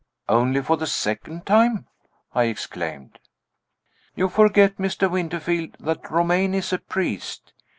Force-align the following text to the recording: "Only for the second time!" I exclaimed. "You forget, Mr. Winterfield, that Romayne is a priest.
"Only 0.27 0.63
for 0.63 0.77
the 0.77 0.87
second 0.87 1.45
time!" 1.45 1.85
I 2.33 2.45
exclaimed. 2.45 3.19
"You 4.15 4.29
forget, 4.29 4.77
Mr. 4.77 5.07
Winterfield, 5.11 5.77
that 5.79 6.09
Romayne 6.09 6.55
is 6.55 6.73
a 6.73 6.79
priest. 6.79 7.53